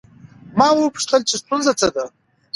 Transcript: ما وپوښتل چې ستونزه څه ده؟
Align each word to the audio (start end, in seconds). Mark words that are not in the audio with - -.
ما 0.57 0.67
وپوښتل 0.71 1.21
چې 1.29 1.35
ستونزه 1.41 1.71
څه 1.79 1.87
ده؟ 1.95 2.05